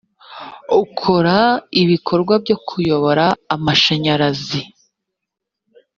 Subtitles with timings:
[0.81, 1.37] ukora
[1.81, 4.61] ibikorwa byo kuyobora amashanyarazi